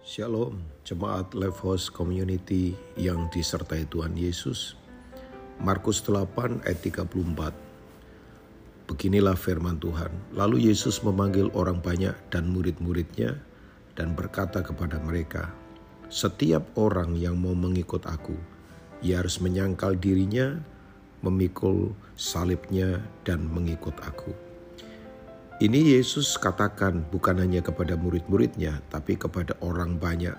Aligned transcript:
Shalom, 0.00 0.56
jemaat 0.80 1.36
House 1.36 1.92
Community 1.92 2.72
yang 2.96 3.28
disertai 3.28 3.84
Tuhan 3.84 4.16
Yesus. 4.16 4.72
Markus 5.60 6.00
8 6.00 6.64
ayat 6.64 6.80
34. 6.80 8.88
Beginilah 8.88 9.36
firman 9.36 9.76
Tuhan. 9.76 10.08
Lalu 10.32 10.72
Yesus 10.72 11.04
memanggil 11.04 11.52
orang 11.52 11.84
banyak 11.84 12.16
dan 12.32 12.48
murid-muridnya 12.48 13.44
dan 13.92 14.16
berkata 14.16 14.64
kepada 14.64 14.96
mereka, 15.04 15.52
Setiap 16.08 16.80
orang 16.80 17.20
yang 17.20 17.36
mau 17.36 17.52
mengikut 17.52 18.08
aku, 18.08 18.40
ia 19.04 19.20
harus 19.20 19.36
menyangkal 19.36 20.00
dirinya, 20.00 20.56
memikul 21.20 21.92
salibnya, 22.16 23.04
dan 23.28 23.44
mengikut 23.52 24.00
aku. 24.00 24.32
Ini 25.60 26.00
Yesus 26.00 26.40
katakan 26.40 27.04
bukan 27.12 27.36
hanya 27.36 27.60
kepada 27.60 27.92
murid-muridnya, 27.92 28.80
tapi 28.88 29.20
kepada 29.20 29.52
orang 29.60 30.00
banyak. 30.00 30.32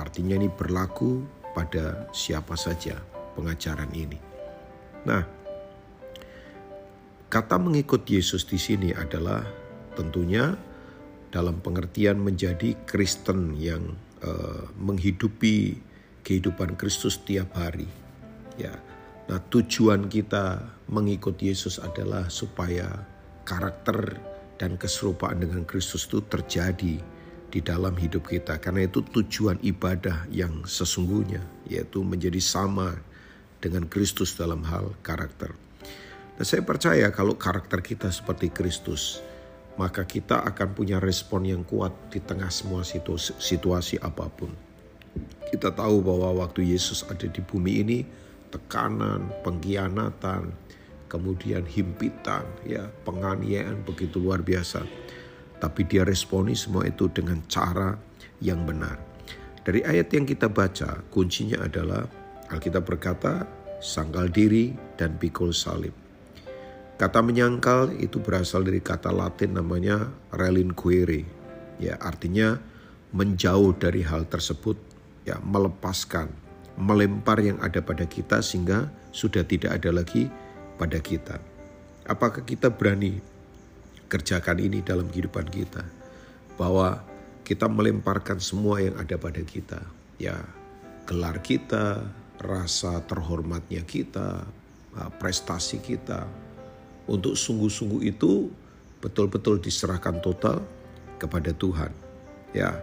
Artinya 0.00 0.40
ini 0.40 0.48
berlaku 0.48 1.28
pada 1.52 2.08
siapa 2.16 2.56
saja 2.56 2.96
pengajaran 3.36 3.92
ini. 3.92 4.16
Nah, 5.04 5.28
kata 7.28 7.60
mengikut 7.60 8.08
Yesus 8.08 8.48
di 8.48 8.56
sini 8.56 8.96
adalah 8.96 9.44
tentunya 9.92 10.56
dalam 11.28 11.60
pengertian 11.60 12.16
menjadi 12.24 12.72
Kristen 12.88 13.52
yang 13.60 13.92
uh, 14.24 14.72
menghidupi 14.80 15.76
kehidupan 16.24 16.80
Kristus 16.80 17.20
tiap 17.20 17.52
hari. 17.60 17.92
Ya, 18.56 18.72
nah 19.28 19.36
tujuan 19.52 20.08
kita 20.08 20.64
mengikut 20.88 21.36
Yesus 21.44 21.76
adalah 21.76 22.32
supaya 22.32 22.88
karakter 23.44 24.31
dan 24.62 24.78
keserupaan 24.78 25.42
dengan 25.42 25.66
Kristus 25.66 26.06
itu 26.06 26.22
terjadi 26.22 27.02
di 27.50 27.60
dalam 27.60 27.98
hidup 27.98 28.30
kita. 28.30 28.62
Karena 28.62 28.86
itu 28.86 29.02
tujuan 29.02 29.58
ibadah 29.58 30.30
yang 30.30 30.62
sesungguhnya 30.62 31.42
yaitu 31.66 32.06
menjadi 32.06 32.38
sama 32.38 32.94
dengan 33.58 33.90
Kristus 33.90 34.38
dalam 34.38 34.62
hal 34.62 34.94
karakter. 35.02 35.50
Nah, 36.38 36.46
saya 36.46 36.62
percaya 36.62 37.10
kalau 37.10 37.34
karakter 37.34 37.82
kita 37.82 38.06
seperti 38.14 38.54
Kristus, 38.54 39.18
maka 39.74 40.06
kita 40.06 40.46
akan 40.46 40.78
punya 40.78 41.02
respon 41.02 41.42
yang 41.42 41.66
kuat 41.66 42.14
di 42.14 42.22
tengah 42.22 42.48
semua 42.54 42.86
situasi, 42.86 43.34
situasi 43.42 43.98
apa 43.98 44.30
pun. 44.30 44.54
Kita 45.50 45.74
tahu 45.74 46.06
bahwa 46.06 46.46
waktu 46.46 46.70
Yesus 46.70 47.02
ada 47.10 47.26
di 47.26 47.42
bumi 47.42 47.72
ini, 47.82 47.98
tekanan, 48.48 49.28
pengkhianatan, 49.44 50.54
kemudian 51.12 51.68
himpitan, 51.68 52.48
ya 52.64 52.88
penganiayaan 53.04 53.84
begitu 53.84 54.16
luar 54.16 54.40
biasa. 54.40 54.80
Tapi 55.60 55.84
dia 55.84 56.08
responi 56.08 56.56
semua 56.56 56.88
itu 56.88 57.12
dengan 57.12 57.44
cara 57.52 57.92
yang 58.40 58.64
benar. 58.64 58.96
Dari 59.60 59.84
ayat 59.84 60.08
yang 60.16 60.24
kita 60.24 60.48
baca, 60.48 61.04
kuncinya 61.12 61.68
adalah 61.68 62.08
Alkitab 62.48 62.88
berkata, 62.88 63.44
sangkal 63.78 64.32
diri 64.32 64.72
dan 64.96 65.20
pikul 65.20 65.52
salib. 65.52 65.92
Kata 66.96 67.20
menyangkal 67.20 67.92
itu 68.00 68.18
berasal 68.18 68.64
dari 68.64 68.80
kata 68.80 69.12
Latin 69.12 69.60
namanya 69.60 70.08
relinquere. 70.32 71.28
Ya, 71.76 71.98
artinya 72.00 72.58
menjauh 73.12 73.74
dari 73.76 74.02
hal 74.02 74.26
tersebut, 74.26 74.78
ya 75.28 75.38
melepaskan, 75.44 76.30
melempar 76.74 77.38
yang 77.38 77.58
ada 77.62 77.78
pada 77.84 78.06
kita 78.08 78.42
sehingga 78.42 78.90
sudah 79.12 79.44
tidak 79.46 79.78
ada 79.78 79.92
lagi 79.92 80.26
pada 80.82 80.98
kita. 80.98 81.38
Apakah 82.10 82.42
kita 82.42 82.66
berani 82.66 83.22
kerjakan 84.10 84.58
ini 84.58 84.82
dalam 84.82 85.06
kehidupan 85.06 85.46
kita? 85.46 85.86
Bahwa 86.58 86.98
kita 87.46 87.70
melemparkan 87.70 88.42
semua 88.42 88.82
yang 88.82 88.98
ada 88.98 89.14
pada 89.14 89.38
kita. 89.46 89.78
Ya, 90.18 90.42
gelar 91.06 91.38
kita, 91.38 92.02
rasa 92.42 92.98
terhormatnya 93.06 93.86
kita, 93.86 94.42
ah, 94.98 95.10
prestasi 95.22 95.78
kita. 95.78 96.26
Untuk 97.06 97.38
sungguh-sungguh 97.38 98.02
itu 98.02 98.50
betul-betul 98.98 99.62
diserahkan 99.62 100.18
total 100.18 100.66
kepada 101.22 101.54
Tuhan. 101.54 101.94
Ya. 102.50 102.82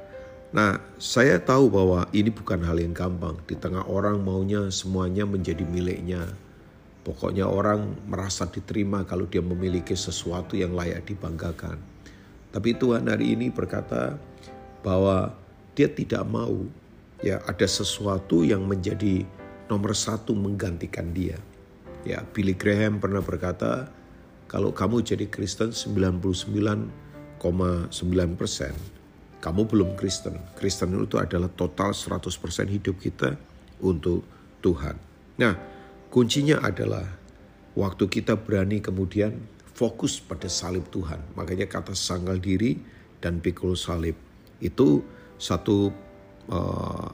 Nah, 0.55 0.79
saya 0.97 1.37
tahu 1.37 1.67
bahwa 1.67 2.07
ini 2.15 2.31
bukan 2.31 2.63
hal 2.63 2.79
yang 2.79 2.95
gampang. 2.95 3.35
Di 3.43 3.59
tengah 3.59 3.83
orang 3.85 4.23
maunya 4.23 4.71
semuanya 4.71 5.27
menjadi 5.27 5.61
miliknya 5.67 6.25
Pokoknya 6.99 7.47
orang 7.47 7.95
merasa 8.05 8.45
diterima 8.45 9.07
kalau 9.07 9.25
dia 9.25 9.39
memiliki 9.39 9.95
sesuatu 9.95 10.59
yang 10.59 10.75
layak 10.75 11.07
dibanggakan. 11.07 11.79
Tapi 12.49 12.75
Tuhan 12.75 13.07
hari 13.07 13.37
ini 13.37 13.47
berkata 13.53 14.19
bahwa 14.83 15.31
dia 15.77 15.87
tidak 15.87 16.27
mau 16.27 16.65
ya 17.23 17.39
ada 17.47 17.67
sesuatu 17.67 18.43
yang 18.43 18.67
menjadi 18.67 19.23
nomor 19.69 19.95
satu 19.95 20.33
menggantikan 20.35 21.13
dia. 21.13 21.37
Ya, 22.07 22.23
Billy 22.23 22.55
Graham 22.55 22.97
pernah 22.97 23.19
berkata, 23.19 23.91
kalau 24.49 24.73
kamu 24.73 25.05
jadi 25.05 25.29
Kristen 25.29 25.75
99,9 25.75 26.31
persen, 28.39 28.73
kamu 29.39 29.61
belum 29.67 29.89
Kristen. 29.99 30.35
Kristen 30.57 30.95
itu 30.95 31.15
adalah 31.21 31.51
total 31.53 31.93
100% 31.93 32.27
hidup 32.71 32.97
kita 32.97 33.37
untuk 33.83 34.23
Tuhan. 34.59 34.95
Nah, 35.39 35.53
Kuncinya 36.09 36.57
adalah 36.65 37.05
waktu 37.77 38.09
kita 38.09 38.33
berani 38.33 38.81
kemudian 38.81 39.37
fokus 39.77 40.17
pada 40.17 40.49
salib 40.49 40.89
Tuhan. 40.89 41.21
Makanya 41.37 41.69
kata 41.69 41.93
sanggal 41.93 42.41
diri 42.41 42.81
dan 43.21 43.37
pikul 43.37 43.77
salib 43.77 44.17
itu 44.59 45.05
satu 45.37 45.93
uh, 46.49 47.09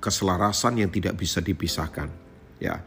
keselarasan 0.00 0.80
yang 0.80 0.90
tidak 0.90 1.20
bisa 1.20 1.44
dipisahkan. 1.44 2.08
Ya, 2.58 2.82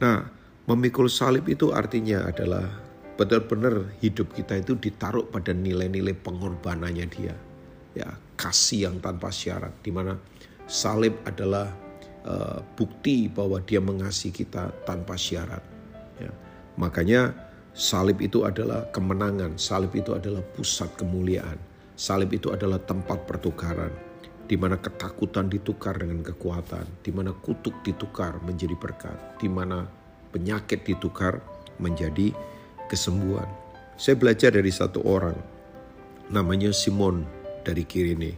nah 0.00 0.30
memikul 0.64 1.10
salib 1.10 1.44
itu 1.50 1.74
artinya 1.74 2.30
adalah 2.30 2.70
benar-benar 3.20 4.00
hidup 4.00 4.32
kita 4.32 4.56
itu 4.62 4.78
ditaruh 4.80 5.28
pada 5.28 5.52
nilai-nilai 5.52 6.16
pengorbanannya 6.16 7.06
dia. 7.10 7.36
Ya, 7.92 8.14
kasih 8.38 8.88
yang 8.88 8.96
tanpa 9.02 9.34
syarat, 9.34 9.74
di 9.82 9.90
mana 9.90 10.16
salib 10.70 11.18
adalah 11.26 11.89
uh, 12.26 12.60
bukti 12.76 13.28
bahwa 13.30 13.60
dia 13.64 13.80
mengasihi 13.80 14.32
kita 14.34 14.72
tanpa 14.84 15.16
syarat. 15.16 15.62
Ya. 16.20 16.32
Makanya 16.76 17.32
salib 17.72 18.20
itu 18.20 18.44
adalah 18.44 18.88
kemenangan, 18.92 19.56
salib 19.56 19.94
itu 19.96 20.12
adalah 20.16 20.42
pusat 20.56 20.90
kemuliaan, 20.98 21.56
salib 21.96 22.32
itu 22.34 22.52
adalah 22.52 22.80
tempat 22.82 23.24
pertukaran, 23.24 23.92
di 24.50 24.56
mana 24.58 24.76
ketakutan 24.80 25.46
ditukar 25.46 25.96
dengan 25.96 26.20
kekuatan, 26.26 26.84
di 27.04 27.10
mana 27.14 27.30
kutuk 27.30 27.80
ditukar 27.86 28.42
menjadi 28.42 28.74
berkat, 28.74 29.38
di 29.38 29.48
mana 29.48 29.86
penyakit 30.34 30.82
ditukar 30.82 31.38
menjadi 31.78 32.34
kesembuhan. 32.90 33.46
Saya 34.00 34.16
belajar 34.16 34.50
dari 34.56 34.72
satu 34.72 35.04
orang, 35.04 35.36
namanya 36.32 36.72
Simon 36.72 37.22
dari 37.62 37.84
Kirene. 37.84 38.34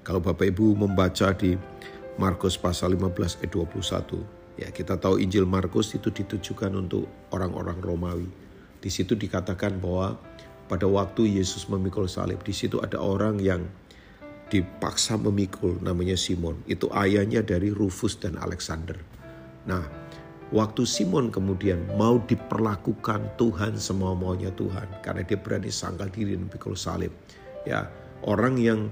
Kalau 0.00 0.22
Bapak 0.24 0.48
Ibu 0.56 0.80
membaca 0.80 1.36
di 1.36 1.52
Markus 2.18 2.58
pasal 2.58 2.98
15 2.98 3.44
ayat 3.44 3.52
21. 3.52 4.40
Ya, 4.58 4.68
kita 4.74 4.98
tahu 4.98 5.22
Injil 5.22 5.46
Markus 5.46 5.94
itu 5.94 6.10
ditujukan 6.10 6.72
untuk 6.74 7.06
orang-orang 7.30 7.78
Romawi. 7.78 8.28
Di 8.80 8.90
situ 8.90 9.14
dikatakan 9.14 9.78
bahwa 9.78 10.18
pada 10.66 10.86
waktu 10.88 11.38
Yesus 11.38 11.68
memikul 11.70 12.10
salib, 12.10 12.42
di 12.42 12.54
situ 12.54 12.80
ada 12.82 12.98
orang 12.98 13.38
yang 13.38 13.66
dipaksa 14.50 15.14
memikul 15.16 15.78
namanya 15.80 16.18
Simon. 16.18 16.60
Itu 16.66 16.90
ayahnya 16.90 17.46
dari 17.46 17.70
Rufus 17.70 18.18
dan 18.18 18.36
Alexander. 18.36 18.98
Nah, 19.64 19.86
waktu 20.50 20.82
Simon 20.82 21.30
kemudian 21.30 21.94
mau 21.94 22.18
diperlakukan 22.18 23.38
Tuhan 23.38 23.78
semua 23.78 24.12
maunya 24.18 24.50
Tuhan 24.50 25.00
karena 25.06 25.22
dia 25.22 25.38
berani 25.38 25.70
sangkal 25.70 26.10
diri 26.10 26.34
dan 26.34 26.50
pikul 26.50 26.74
salib. 26.74 27.14
Ya, 27.62 27.86
orang 28.26 28.58
yang 28.58 28.90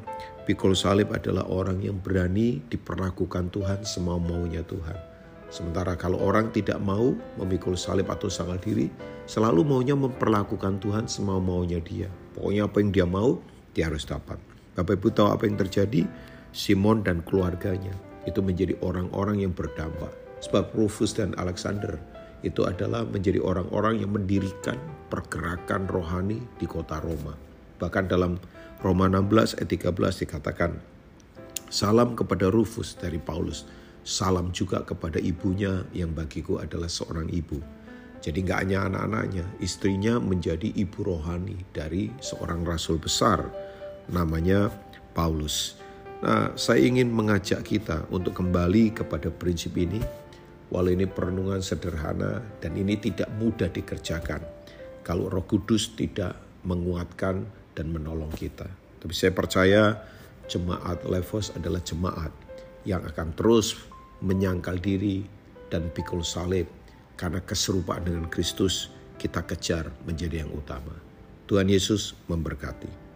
Pikul 0.48 0.72
salib 0.72 1.12
adalah 1.12 1.44
orang 1.52 1.84
yang 1.84 2.00
berani 2.00 2.64
diperlakukan 2.72 3.52
Tuhan 3.52 3.84
semau 3.84 4.16
maunya 4.16 4.64
Tuhan. 4.64 4.96
Sementara 5.52 5.92
kalau 5.92 6.24
orang 6.24 6.48
tidak 6.56 6.80
mau 6.80 7.12
memikul 7.36 7.76
salib 7.76 8.08
atau 8.08 8.32
sangat 8.32 8.64
diri, 8.64 8.88
selalu 9.28 9.60
maunya 9.60 9.92
memperlakukan 9.92 10.80
Tuhan 10.80 11.04
semau 11.04 11.36
maunya 11.36 11.84
dia. 11.84 12.08
Pokoknya 12.32 12.64
apa 12.64 12.80
yang 12.80 12.90
dia 12.96 13.04
mau, 13.04 13.44
dia 13.76 13.92
harus 13.92 14.08
dapat. 14.08 14.40
Bapak 14.72 14.96
Ibu 14.96 15.12
tahu 15.12 15.28
apa 15.28 15.44
yang 15.44 15.60
terjadi? 15.60 16.08
Simon 16.56 17.04
dan 17.04 17.20
keluarganya 17.28 17.92
itu 18.24 18.40
menjadi 18.40 18.72
orang-orang 18.80 19.44
yang 19.44 19.52
berdampak. 19.52 20.16
Sebab 20.40 20.72
Rufus 20.72 21.12
dan 21.12 21.36
Alexander 21.36 22.00
itu 22.40 22.64
adalah 22.64 23.04
menjadi 23.04 23.44
orang-orang 23.44 24.00
yang 24.00 24.16
mendirikan 24.16 24.80
pergerakan 25.12 25.84
rohani 25.92 26.40
di 26.56 26.64
kota 26.64 27.04
Roma. 27.04 27.47
Bahkan 27.78 28.10
dalam 28.10 28.38
Roma 28.82 29.10
16 29.10 29.58
ayat 29.58 29.70
13 29.70 30.22
dikatakan, 30.26 30.70
Salam 31.68 32.14
kepada 32.18 32.48
Rufus 32.48 32.96
dari 32.96 33.20
Paulus, 33.20 33.68
salam 34.06 34.54
juga 34.56 34.82
kepada 34.82 35.20
ibunya 35.20 35.84
yang 35.92 36.16
bagiku 36.16 36.58
adalah 36.58 36.88
seorang 36.88 37.28
ibu. 37.28 37.60
Jadi 38.18 38.42
nggak 38.42 38.60
hanya 38.66 38.88
anak-anaknya, 38.90 39.44
istrinya 39.62 40.18
menjadi 40.18 40.74
ibu 40.74 41.06
rohani 41.06 41.60
dari 41.70 42.10
seorang 42.18 42.66
rasul 42.66 42.98
besar 42.98 43.46
namanya 44.10 44.72
Paulus. 45.12 45.78
Nah, 46.24 46.50
saya 46.58 46.82
ingin 46.82 47.14
mengajak 47.14 47.62
kita 47.62 48.08
untuk 48.10 48.34
kembali 48.34 48.96
kepada 48.96 49.30
prinsip 49.30 49.76
ini. 49.78 50.02
Walau 50.68 50.92
ini 50.92 51.08
perenungan 51.08 51.64
sederhana 51.64 52.44
dan 52.60 52.76
ini 52.76 53.00
tidak 53.00 53.32
mudah 53.40 53.72
dikerjakan 53.72 54.44
kalau 55.00 55.32
Roh 55.32 55.48
Kudus 55.48 55.96
tidak 55.96 56.36
menguatkan 56.68 57.48
dan 57.78 57.94
menolong 57.94 58.34
kita. 58.34 58.66
Tapi 58.98 59.14
saya 59.14 59.30
percaya 59.30 59.94
jemaat 60.50 61.06
Levos 61.06 61.54
adalah 61.54 61.78
jemaat 61.78 62.34
yang 62.82 63.06
akan 63.06 63.30
terus 63.38 63.78
menyangkal 64.18 64.82
diri 64.82 65.22
dan 65.70 65.86
pikul 65.94 66.26
salib 66.26 66.66
karena 67.14 67.38
keserupaan 67.38 68.02
dengan 68.02 68.26
Kristus 68.26 68.90
kita 69.22 69.46
kejar 69.46 69.94
menjadi 70.02 70.42
yang 70.42 70.50
utama. 70.50 70.94
Tuhan 71.46 71.70
Yesus 71.70 72.18
memberkati. 72.26 73.07